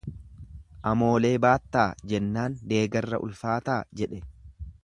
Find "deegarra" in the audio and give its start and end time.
2.73-3.23